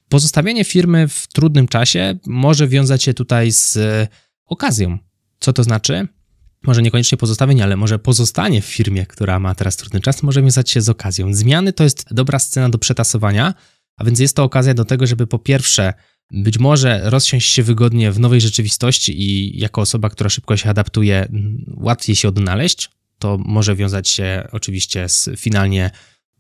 Pozostawienie 0.10 0.64
firmy 0.64 1.08
w 1.08 1.28
trudnym 1.28 1.68
czasie 1.68 2.20
może 2.26 2.68
wiązać 2.68 3.04
się 3.04 3.14
tutaj 3.14 3.52
z 3.52 3.78
okazją. 4.46 4.98
Co 5.40 5.54
to 5.54 5.64
znaczy? 5.64 6.08
Może 6.64 6.82
niekoniecznie 6.82 7.18
pozostawienie, 7.18 7.64
ale 7.64 7.78
może 7.78 8.00
pozostanie 8.00 8.62
w 8.62 8.66
firmie, 8.66 9.06
która 9.06 9.40
ma 9.40 9.56
teraz 9.56 9.78
trudny 9.78 10.02
czas, 10.02 10.24
może 10.24 10.42
wiązać 10.42 10.70
się 10.70 10.82
z 10.82 10.90
okazją. 10.90 11.34
Zmiany 11.34 11.74
to 11.74 11.84
jest 11.84 12.06
dobra 12.12 12.40
scena 12.40 12.70
do 12.70 12.78
przetasowania, 12.78 13.54
a 13.98 14.04
więc 14.04 14.20
jest 14.20 14.36
to 14.36 14.44
okazja 14.44 14.74
do 14.74 14.86
tego, 14.86 15.08
żeby 15.08 15.28
po 15.28 15.40
pierwsze 15.40 15.94
być 16.32 16.60
może 16.60 17.02
rozsiąść 17.04 17.52
się 17.52 17.64
wygodnie 17.64 18.12
w 18.12 18.20
nowej 18.20 18.42
rzeczywistości 18.42 19.22
i 19.22 19.60
jako 19.60 19.82
osoba, 19.82 20.10
która 20.10 20.30
szybko 20.30 20.58
się 20.58 20.70
adaptuje, 20.70 21.28
łatwiej 21.68 22.16
się 22.16 22.28
odnaleźć. 22.28 22.90
To 23.20 23.38
może 23.38 23.76
wiązać 23.76 24.10
się 24.10 24.48
oczywiście 24.52 25.10
z 25.10 25.30
finalnie 25.38 25.92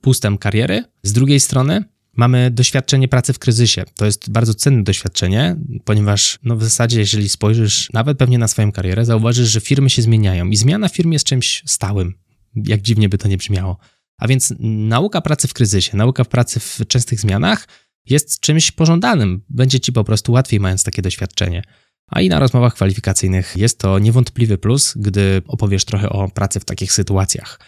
pustem 0.01 0.37
kariery. 0.37 0.83
Z 1.03 1.13
drugiej 1.13 1.39
strony 1.39 1.83
mamy 2.13 2.51
doświadczenie 2.51 3.07
pracy 3.07 3.33
w 3.33 3.39
kryzysie. 3.39 3.83
To 3.95 4.05
jest 4.05 4.29
bardzo 4.29 4.53
cenne 4.53 4.83
doświadczenie, 4.83 5.55
ponieważ 5.85 6.39
no 6.43 6.55
w 6.55 6.63
zasadzie, 6.63 6.99
jeżeli 6.99 7.29
spojrzysz 7.29 7.89
nawet 7.93 8.17
pewnie 8.17 8.37
na 8.37 8.47
swoją 8.47 8.71
karierę, 8.71 9.05
zauważysz, 9.05 9.49
że 9.49 9.61
firmy 9.61 9.89
się 9.89 10.01
zmieniają 10.01 10.47
i 10.47 10.55
zmiana 10.55 10.87
w 10.87 10.95
firmie 10.95 11.13
jest 11.13 11.25
czymś 11.25 11.63
stałym, 11.65 12.13
jak 12.55 12.81
dziwnie 12.81 13.09
by 13.09 13.17
to 13.17 13.27
nie 13.27 13.37
brzmiało. 13.37 13.77
A 14.17 14.27
więc 14.27 14.53
nauka 14.59 15.21
pracy 15.21 15.47
w 15.47 15.53
kryzysie, 15.53 15.97
nauka 15.97 16.25
pracy 16.25 16.59
w 16.59 16.79
częstych 16.87 17.19
zmianach 17.19 17.67
jest 18.05 18.39
czymś 18.39 18.71
pożądanym. 18.71 19.43
Będzie 19.49 19.79
ci 19.79 19.93
po 19.93 20.03
prostu 20.03 20.31
łatwiej, 20.31 20.59
mając 20.59 20.83
takie 20.83 21.01
doświadczenie. 21.01 21.63
A 22.07 22.21
i 22.21 22.29
na 22.29 22.39
rozmowach 22.39 22.73
kwalifikacyjnych 22.73 23.53
jest 23.57 23.79
to 23.79 23.99
niewątpliwy 23.99 24.57
plus, 24.57 24.93
gdy 24.95 25.41
opowiesz 25.47 25.85
trochę 25.85 26.09
o 26.09 26.29
pracy 26.29 26.59
w 26.59 26.65
takich 26.65 26.93
sytuacjach. 26.93 27.59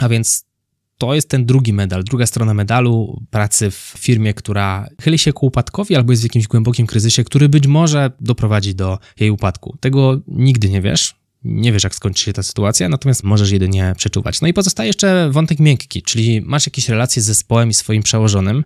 A 0.00 0.08
więc 0.08 0.48
to 0.98 1.14
jest 1.14 1.28
ten 1.28 1.46
drugi 1.46 1.72
medal, 1.72 2.04
druga 2.04 2.26
strona 2.26 2.54
medalu 2.54 3.22
pracy 3.30 3.70
w 3.70 3.94
firmie, 3.98 4.34
która 4.34 4.88
chyli 5.00 5.18
się 5.18 5.32
ku 5.32 5.46
upadkowi 5.46 5.96
albo 5.96 6.12
jest 6.12 6.22
w 6.22 6.24
jakimś 6.24 6.46
głębokim 6.46 6.86
kryzysie, 6.86 7.24
który 7.24 7.48
być 7.48 7.66
może 7.66 8.10
doprowadzi 8.20 8.74
do 8.74 8.98
jej 9.20 9.30
upadku. 9.30 9.76
Tego 9.80 10.20
nigdy 10.28 10.70
nie 10.70 10.80
wiesz. 10.80 11.14
Nie 11.44 11.72
wiesz, 11.72 11.84
jak 11.84 11.94
skończy 11.94 12.24
się 12.24 12.32
ta 12.32 12.42
sytuacja, 12.42 12.88
natomiast 12.88 13.22
możesz 13.22 13.50
jedynie 13.50 13.94
przeczuwać. 13.96 14.40
No 14.40 14.48
i 14.48 14.52
pozostaje 14.52 14.86
jeszcze 14.86 15.30
wątek 15.30 15.60
miękki, 15.60 16.02
czyli 16.02 16.40
masz 16.40 16.66
jakieś 16.66 16.88
relacje 16.88 17.22
z 17.22 17.24
zespołem 17.24 17.70
i 17.70 17.74
swoim 17.74 18.02
przełożonym, 18.02 18.64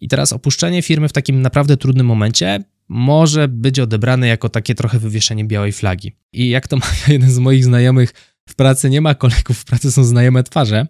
i 0.00 0.08
teraz 0.08 0.32
opuszczenie 0.32 0.82
firmy 0.82 1.08
w 1.08 1.12
takim 1.12 1.42
naprawdę 1.42 1.76
trudnym 1.76 2.06
momencie 2.06 2.64
może 2.88 3.48
być 3.48 3.80
odebrane 3.80 4.28
jako 4.28 4.48
takie 4.48 4.74
trochę 4.74 4.98
wywieszenie 4.98 5.44
białej 5.44 5.72
flagi. 5.72 6.12
I 6.32 6.48
jak 6.48 6.68
to 6.68 6.76
mawia 6.86 7.12
jeden 7.12 7.30
z 7.30 7.38
moich 7.38 7.64
znajomych, 7.64 8.14
w 8.48 8.54
pracy 8.54 8.90
nie 8.90 9.00
ma 9.00 9.14
kolegów, 9.14 9.58
w 9.58 9.64
pracy 9.64 9.92
są 9.92 10.04
znajome 10.04 10.42
twarze. 10.42 10.86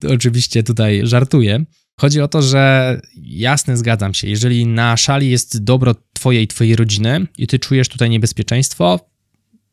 To 0.00 0.08
oczywiście 0.08 0.62
tutaj 0.62 1.00
żartuję. 1.04 1.64
Chodzi 2.00 2.20
o 2.20 2.28
to, 2.28 2.42
że 2.42 3.00
jasne, 3.22 3.76
zgadzam 3.76 4.14
się. 4.14 4.28
Jeżeli 4.28 4.66
na 4.66 4.96
szali 4.96 5.30
jest 5.30 5.64
dobro 5.64 5.94
twojej 6.12 6.48
twojej 6.48 6.76
rodziny 6.76 7.26
i 7.38 7.46
ty 7.46 7.58
czujesz 7.58 7.88
tutaj 7.88 8.10
niebezpieczeństwo, 8.10 9.10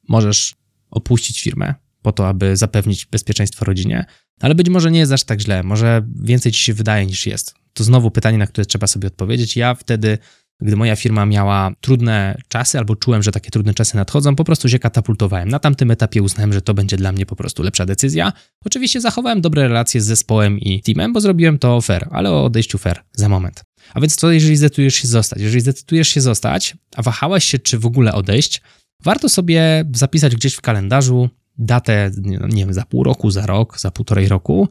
możesz 0.07 0.55
opuścić 0.89 1.41
firmę 1.41 1.75
po 2.07 2.11
to, 2.11 2.27
aby 2.27 2.57
zapewnić 2.57 3.05
bezpieczeństwo 3.05 3.65
rodzinie, 3.65 4.05
ale 4.41 4.55
być 4.55 4.69
może 4.69 4.91
nie 4.91 4.99
jest 4.99 5.11
aż 5.11 5.23
tak 5.23 5.41
źle, 5.41 5.63
może 5.63 6.07
więcej 6.21 6.51
ci 6.51 6.59
się 6.63 6.73
wydaje 6.73 7.05
niż 7.05 7.27
jest 7.27 7.53
to 7.77 7.83
znowu 7.83 8.11
pytanie, 8.11 8.37
na 8.37 8.47
które 8.47 8.65
trzeba 8.65 8.87
sobie 8.87 9.07
odpowiedzieć. 9.07 9.57
Ja 9.57 9.75
wtedy, 9.75 10.17
gdy 10.61 10.75
moja 10.75 10.95
firma 10.95 11.25
miała 11.25 11.71
trudne 11.81 12.37
czasy, 12.47 12.77
albo 12.77 12.95
czułem, 12.95 13.23
że 13.23 13.31
takie 13.31 13.49
trudne 13.49 13.73
czasy 13.73 13.95
nadchodzą, 13.95 14.35
po 14.35 14.43
prostu 14.43 14.69
się 14.69 14.79
katapultowałem. 14.79 15.49
Na 15.49 15.59
tamtym 15.59 15.91
etapie 15.91 16.21
uznałem, 16.21 16.53
że 16.53 16.61
to 16.61 16.73
będzie 16.73 16.97
dla 16.97 17.11
mnie 17.11 17.25
po 17.25 17.35
prostu 17.35 17.63
lepsza 17.63 17.85
decyzja. 17.85 18.33
Oczywiście 18.65 19.01
zachowałem 19.01 19.41
dobre 19.41 19.67
relacje 19.67 20.01
z 20.01 20.05
zespołem 20.05 20.59
i 20.59 20.81
teamem, 20.81 21.13
bo 21.13 21.21
zrobiłem 21.21 21.59
to 21.59 21.81
fair, 21.81 22.07
ale 22.11 22.31
o 22.31 22.45
odejściu 22.45 22.77
fair 22.77 23.03
za 23.13 23.29
moment. 23.29 23.63
A 23.93 24.01
więc 24.01 24.15
co, 24.15 24.31
jeżeli 24.31 24.55
zdecydujesz 24.55 24.95
się 24.95 25.07
zostać? 25.07 25.39
Jeżeli 25.41 25.61
zdecydujesz 25.61 26.07
się 26.07 26.21
zostać, 26.21 26.77
a 26.95 27.01
wahałeś 27.01 27.43
się, 27.43 27.59
czy 27.59 27.79
w 27.79 27.85
ogóle 27.85 28.13
odejść, 28.13 28.61
warto 29.03 29.29
sobie 29.29 29.85
zapisać 29.93 30.35
gdzieś 30.35 30.53
w 30.53 30.61
kalendarzu 30.61 31.29
datę, 31.57 32.11
nie 32.49 32.65
wiem, 32.65 32.73
za 32.73 32.85
pół 32.85 33.03
roku, 33.03 33.31
za 33.31 33.45
rok, 33.45 33.79
za 33.79 33.91
półtorej 33.91 34.27
roku 34.27 34.69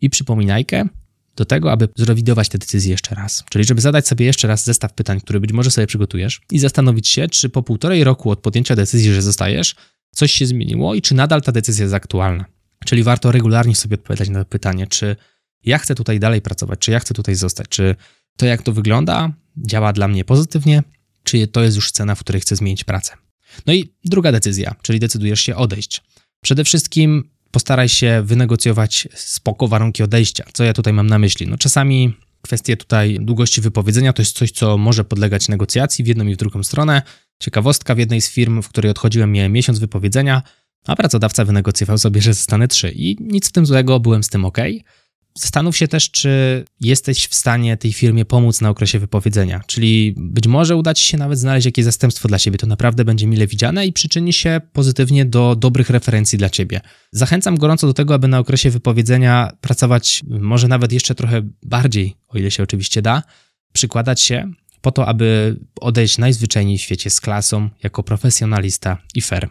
i 0.00 0.10
przypominajkę, 0.10 0.84
do 1.36 1.44
tego, 1.44 1.72
aby 1.72 1.88
zrewidować 1.96 2.48
te 2.48 2.58
decyzje 2.58 2.90
jeszcze 2.90 3.14
raz. 3.14 3.44
Czyli 3.50 3.64
żeby 3.64 3.80
zadać 3.80 4.08
sobie 4.08 4.26
jeszcze 4.26 4.48
raz 4.48 4.64
zestaw 4.64 4.92
pytań, 4.92 5.20
które 5.20 5.40
być 5.40 5.52
może 5.52 5.70
sobie 5.70 5.86
przygotujesz 5.86 6.40
i 6.50 6.58
zastanowić 6.58 7.08
się, 7.08 7.28
czy 7.28 7.48
po 7.48 7.62
półtorej 7.62 8.04
roku 8.04 8.30
od 8.30 8.38
podjęcia 8.38 8.76
decyzji, 8.76 9.14
że 9.14 9.22
zostajesz, 9.22 9.74
coś 10.10 10.32
się 10.32 10.46
zmieniło 10.46 10.94
i 10.94 11.02
czy 11.02 11.14
nadal 11.14 11.42
ta 11.42 11.52
decyzja 11.52 11.82
jest 11.82 11.94
aktualna. 11.94 12.44
Czyli 12.84 13.02
warto 13.02 13.32
regularnie 13.32 13.76
sobie 13.76 13.94
odpowiadać 13.94 14.28
na 14.28 14.44
to 14.44 14.50
pytanie, 14.50 14.86
czy 14.86 15.16
ja 15.64 15.78
chcę 15.78 15.94
tutaj 15.94 16.20
dalej 16.20 16.42
pracować, 16.42 16.78
czy 16.78 16.90
ja 16.90 17.00
chcę 17.00 17.14
tutaj 17.14 17.34
zostać, 17.34 17.68
czy 17.68 17.96
to 18.36 18.46
jak 18.46 18.62
to 18.62 18.72
wygląda 18.72 19.32
działa 19.56 19.92
dla 19.92 20.08
mnie 20.08 20.24
pozytywnie, 20.24 20.82
czy 21.22 21.46
to 21.46 21.62
jest 21.62 21.76
już 21.76 21.88
scena, 21.88 22.14
w 22.14 22.20
której 22.20 22.40
chcę 22.40 22.56
zmienić 22.56 22.84
pracę. 22.84 23.12
No 23.66 23.72
i 23.72 23.92
druga 24.04 24.32
decyzja, 24.32 24.74
czyli 24.82 25.00
decydujesz 25.00 25.40
się 25.40 25.56
odejść. 25.56 26.02
Przede 26.44 26.64
wszystkim 26.64 27.30
postaraj 27.50 27.88
się 27.88 28.22
wynegocjować 28.24 29.08
spoko 29.14 29.68
warunki 29.68 30.02
odejścia. 30.02 30.44
Co 30.52 30.64
ja 30.64 30.72
tutaj 30.72 30.92
mam 30.92 31.06
na 31.06 31.18
myśli? 31.18 31.48
No 31.48 31.58
czasami 31.58 32.16
kwestie 32.42 32.76
tutaj 32.76 33.18
długości 33.20 33.60
wypowiedzenia 33.60 34.12
to 34.12 34.22
jest 34.22 34.36
coś, 34.36 34.50
co 34.50 34.78
może 34.78 35.04
podlegać 35.04 35.48
negocjacji 35.48 36.04
w 36.04 36.06
jedną 36.08 36.26
i 36.26 36.34
w 36.34 36.36
drugą 36.36 36.62
stronę. 36.62 37.02
Ciekawostka, 37.38 37.94
w 37.94 37.98
jednej 37.98 38.20
z 38.20 38.30
firm, 38.30 38.62
w 38.62 38.68
której 38.68 38.90
odchodziłem, 38.90 39.32
miałem 39.32 39.52
miesiąc 39.52 39.78
wypowiedzenia, 39.78 40.42
a 40.86 40.96
pracodawca 40.96 41.44
wynegocjował 41.44 41.98
sobie, 41.98 42.20
że 42.20 42.34
zostanę 42.34 42.68
trzy. 42.68 42.92
I 42.94 43.16
nic 43.20 43.48
w 43.48 43.52
tym 43.52 43.66
złego, 43.66 44.00
byłem 44.00 44.22
z 44.22 44.28
tym 44.28 44.44
ok. 44.44 44.58
Zastanów 45.34 45.76
się 45.76 45.88
też, 45.88 46.10
czy 46.10 46.64
jesteś 46.80 47.26
w 47.26 47.34
stanie 47.34 47.76
tej 47.76 47.92
firmie 47.92 48.24
pomóc 48.24 48.60
na 48.60 48.70
okresie 48.70 48.98
wypowiedzenia. 48.98 49.60
Czyli 49.66 50.14
być 50.16 50.46
może 50.46 50.76
uda 50.76 50.94
ci 50.94 51.04
się 51.04 51.18
nawet 51.18 51.38
znaleźć 51.38 51.66
jakieś 51.66 51.84
zastępstwo 51.84 52.28
dla 52.28 52.38
siebie. 52.38 52.58
To 52.58 52.66
naprawdę 52.66 53.04
będzie 53.04 53.26
mile 53.26 53.46
widziane 53.46 53.86
i 53.86 53.92
przyczyni 53.92 54.32
się 54.32 54.60
pozytywnie 54.72 55.24
do 55.24 55.56
dobrych 55.56 55.90
referencji 55.90 56.38
dla 56.38 56.50
ciebie. 56.50 56.80
Zachęcam 57.12 57.56
gorąco 57.56 57.86
do 57.86 57.94
tego, 57.94 58.14
aby 58.14 58.28
na 58.28 58.38
okresie 58.38 58.70
wypowiedzenia 58.70 59.52
pracować 59.60 60.22
może 60.28 60.68
nawet 60.68 60.92
jeszcze 60.92 61.14
trochę 61.14 61.42
bardziej, 61.62 62.16
o 62.28 62.38
ile 62.38 62.50
się 62.50 62.62
oczywiście 62.62 63.02
da, 63.02 63.22
przykładać 63.72 64.20
się 64.20 64.52
po 64.80 64.92
to, 64.92 65.06
aby 65.06 65.56
odejść 65.80 66.18
najzwyczajniej 66.18 66.78
w 66.78 66.82
świecie 66.82 67.10
z 67.10 67.20
klasą, 67.20 67.70
jako 67.82 68.02
profesjonalista 68.02 68.98
i 69.14 69.20
fair. 69.20 69.48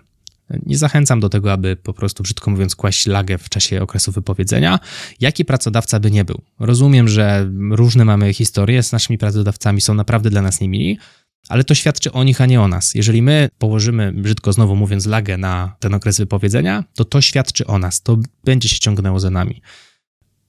Nie 0.65 0.77
zachęcam 0.77 1.20
do 1.20 1.29
tego, 1.29 1.51
aby 1.51 1.75
po 1.75 1.93
prostu, 1.93 2.24
brzydko 2.24 2.51
mówiąc, 2.51 2.75
kłaść 2.75 3.08
lagę 3.08 3.38
w 3.38 3.50
czasie 3.50 3.81
okresu 3.81 4.12
wypowiedzenia, 4.12 4.79
jaki 5.20 5.46
pracodawca 5.46 6.00
by 6.00 6.12
nie 6.12 6.25
był. 6.25 6.41
Rozumiem, 6.60 7.08
że 7.08 7.51
różne 7.72 8.05
mamy 8.05 8.34
historie 8.34 8.84
z 8.84 8.91
naszymi 8.91 9.17
pracodawcami, 9.17 9.81
są 9.81 9.93
naprawdę 9.93 10.29
dla 10.29 10.41
nas 10.41 10.62
niemili, 10.62 10.98
ale 11.50 11.63
to 11.63 11.75
świadczy 11.75 12.12
o 12.12 12.24
nich, 12.24 12.41
a 12.41 12.46
nie 12.46 12.62
o 12.62 12.67
nas. 12.67 12.96
Jeżeli 12.96 13.22
my 13.22 13.50
położymy, 13.58 14.13
brzydko 14.13 14.53
znowu 14.53 14.75
mówiąc, 14.75 15.05
lagę 15.05 15.38
na 15.38 15.75
ten 15.79 15.93
okres 15.93 16.17
wypowiedzenia, 16.17 16.84
to 16.93 17.05
to 17.05 17.22
świadczy 17.22 17.67
o 17.67 17.79
nas, 17.79 18.01
to 18.01 18.17
będzie 18.43 18.70
się 18.70 18.79
ciągnęło 18.79 19.20
za 19.20 19.29
nami. 19.29 19.62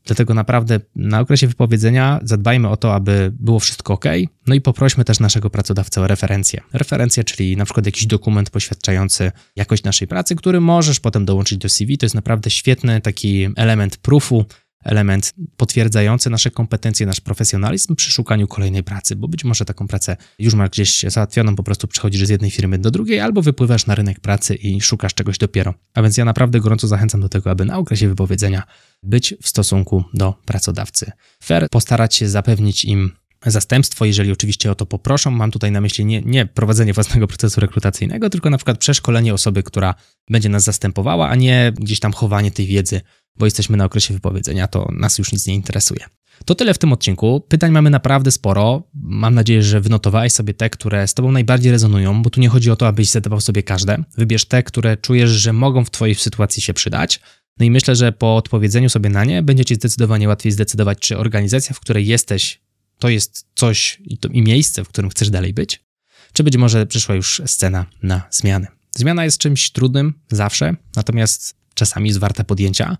Dlatego 0.04 0.34
naprawdę 0.34 0.80
na 0.96 1.20
okresie 1.20 1.48
wypowiedzenia 1.48 2.20
zadbajmy 2.22 2.68
o 2.68 2.76
to, 2.76 2.94
aby 2.94 3.32
było 3.40 3.60
wszystko 3.60 3.92
ok. 3.92 4.04
No 4.46 4.54
i 4.54 4.60
poprośmy 4.60 5.04
też 5.04 5.20
naszego 5.20 5.50
pracodawcę 5.50 6.00
o 6.00 6.06
referencję. 6.06 6.60
Referencję, 6.72 7.24
czyli 7.24 7.56
na 7.56 7.64
przykład 7.64 7.86
jakiś 7.86 8.06
dokument 8.06 8.50
poświadczający 8.50 9.32
jakość 9.56 9.84
naszej 9.84 10.08
pracy, 10.08 10.36
który 10.36 10.60
możesz 10.60 11.00
potem 11.00 11.24
dołączyć 11.24 11.58
do 11.58 11.68
CV. 11.68 11.98
To 11.98 12.06
jest 12.06 12.14
naprawdę 12.14 12.50
świetny 12.50 13.00
taki 13.00 13.48
element 13.56 13.96
proofu, 13.96 14.44
element 14.82 15.34
potwierdzający 15.56 16.30
nasze 16.30 16.50
kompetencje, 16.50 17.06
nasz 17.06 17.20
profesjonalizm 17.20 17.94
przy 17.96 18.12
szukaniu 18.12 18.48
kolejnej 18.48 18.82
pracy, 18.82 19.16
bo 19.16 19.28
być 19.28 19.44
może 19.44 19.64
taką 19.64 19.88
pracę 19.88 20.16
już 20.38 20.54
masz 20.54 20.70
gdzieś 20.70 21.04
załatwioną, 21.08 21.56
po 21.56 21.62
prostu 21.62 21.88
przechodzisz 21.88 22.26
z 22.26 22.28
jednej 22.28 22.50
firmy 22.50 22.78
do 22.78 22.90
drugiej, 22.90 23.20
albo 23.20 23.42
wypływasz 23.42 23.86
na 23.86 23.94
rynek 23.94 24.20
pracy 24.20 24.54
i 24.54 24.80
szukasz 24.80 25.14
czegoś 25.14 25.38
dopiero. 25.38 25.74
A 25.94 26.02
więc 26.02 26.16
ja 26.16 26.24
naprawdę 26.24 26.60
gorąco 26.60 26.88
zachęcam 26.88 27.20
do 27.20 27.28
tego, 27.28 27.50
aby 27.50 27.64
na 27.64 27.78
okresie 27.78 28.08
wypowiedzenia 28.08 28.62
być 29.02 29.34
w 29.42 29.48
stosunku 29.48 30.04
do 30.14 30.34
pracodawcy. 30.44 31.12
Fair, 31.42 31.66
postarać 31.70 32.14
się 32.14 32.28
zapewnić 32.28 32.84
im 32.84 33.12
zastępstwo, 33.50 34.04
jeżeli 34.04 34.32
oczywiście 34.32 34.70
o 34.70 34.74
to 34.74 34.86
poproszą. 34.86 35.30
Mam 35.30 35.50
tutaj 35.50 35.72
na 35.72 35.80
myśli 35.80 36.04
nie, 36.04 36.22
nie, 36.22 36.46
prowadzenie 36.46 36.92
własnego 36.92 37.28
procesu 37.28 37.60
rekrutacyjnego, 37.60 38.30
tylko 38.30 38.50
na 38.50 38.56
przykład 38.56 38.78
przeszkolenie 38.78 39.34
osoby, 39.34 39.62
która 39.62 39.94
będzie 40.30 40.48
nas 40.48 40.64
zastępowała, 40.64 41.28
a 41.28 41.34
nie 41.34 41.72
gdzieś 41.80 42.00
tam 42.00 42.12
chowanie 42.12 42.50
tej 42.50 42.66
wiedzy 42.66 43.00
bo 43.36 43.44
jesteśmy 43.46 43.76
na 43.76 43.84
okresie 43.84 44.14
wypowiedzenia, 44.14 44.68
to 44.68 44.88
nas 44.92 45.18
już 45.18 45.32
nic 45.32 45.46
nie 45.46 45.54
interesuje. 45.54 46.06
To 46.44 46.54
tyle 46.54 46.74
w 46.74 46.78
tym 46.78 46.92
odcinku. 46.92 47.40
Pytań 47.48 47.70
mamy 47.70 47.90
naprawdę 47.90 48.30
sporo. 48.30 48.82
Mam 48.94 49.34
nadzieję, 49.34 49.62
że 49.62 49.80
wynotowałeś 49.80 50.32
sobie 50.32 50.54
te, 50.54 50.70
które 50.70 51.08
z 51.08 51.14
Tobą 51.14 51.32
najbardziej 51.32 51.72
rezonują, 51.72 52.22
bo 52.22 52.30
tu 52.30 52.40
nie 52.40 52.48
chodzi 52.48 52.70
o 52.70 52.76
to, 52.76 52.88
abyś 52.88 53.10
zadawał 53.10 53.40
sobie 53.40 53.62
każde. 53.62 54.04
Wybierz 54.16 54.44
te, 54.44 54.62
które 54.62 54.96
czujesz, 54.96 55.30
że 55.30 55.52
mogą 55.52 55.84
w 55.84 55.90
Twojej 55.90 56.14
sytuacji 56.14 56.62
się 56.62 56.74
przydać. 56.74 57.20
No 57.58 57.66
i 57.66 57.70
myślę, 57.70 57.96
że 57.96 58.12
po 58.12 58.36
odpowiedzeniu 58.36 58.88
sobie 58.88 59.10
na 59.10 59.24
nie 59.24 59.42
będzie 59.42 59.64
ci 59.64 59.74
zdecydowanie 59.74 60.28
łatwiej 60.28 60.52
zdecydować, 60.52 60.98
czy 60.98 61.18
organizacja, 61.18 61.74
w 61.74 61.80
której 61.80 62.06
jesteś, 62.06 62.60
to 63.02 63.08
jest 63.08 63.46
coś 63.54 63.98
i, 64.04 64.18
to, 64.18 64.28
i 64.28 64.42
miejsce, 64.42 64.84
w 64.84 64.88
którym 64.88 65.10
chcesz 65.10 65.30
dalej 65.30 65.54
być, 65.54 65.84
czy 66.32 66.44
być 66.44 66.56
może 66.56 66.86
przyszła 66.86 67.14
już 67.14 67.42
scena 67.46 67.86
na 68.02 68.22
zmianę. 68.30 68.66
Zmiana 68.96 69.24
jest 69.24 69.38
czymś 69.38 69.70
trudnym 69.70 70.14
zawsze, 70.30 70.76
natomiast 70.96 71.56
czasami 71.74 72.08
jest 72.08 72.20
warta 72.20 72.44
podjęcia, 72.44 72.96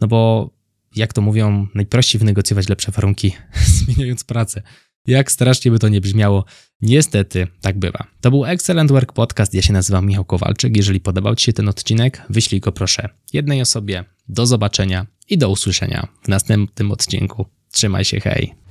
no 0.00 0.08
bo 0.08 0.50
jak 0.96 1.12
to 1.12 1.20
mówią, 1.20 1.66
najprościej 1.74 2.18
wynegocjować 2.18 2.68
lepsze 2.68 2.92
warunki, 2.92 3.32
zmieniając 3.76 4.24
pracę. 4.24 4.62
Jak 5.06 5.32
strasznie 5.32 5.70
by 5.70 5.78
to 5.78 5.88
nie 5.88 6.00
brzmiało, 6.00 6.44
niestety 6.80 7.46
tak 7.60 7.78
bywa. 7.78 8.06
To 8.20 8.30
był 8.30 8.44
Excellent 8.44 8.90
Work 8.90 9.12
Podcast. 9.12 9.54
Ja 9.54 9.62
się 9.62 9.72
nazywam 9.72 10.06
Michał 10.06 10.24
Kowalczyk. 10.24 10.76
Jeżeli 10.76 11.00
podobał 11.00 11.34
Ci 11.34 11.44
się 11.44 11.52
ten 11.52 11.68
odcinek, 11.68 12.22
wyślij 12.30 12.60
go 12.60 12.72
proszę 12.72 13.08
jednej 13.32 13.60
osobie. 13.60 14.04
Do 14.28 14.46
zobaczenia 14.46 15.06
i 15.28 15.38
do 15.38 15.48
usłyszenia 15.48 16.08
w 16.22 16.28
następnym 16.28 16.92
odcinku. 16.92 17.46
Trzymaj 17.72 18.04
się, 18.04 18.20
hej. 18.20 18.63